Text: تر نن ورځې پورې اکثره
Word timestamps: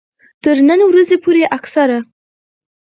تر 0.43 0.57
نن 0.69 0.79
ورځې 0.89 1.17
پورې 1.23 1.43
اکثره 1.57 1.97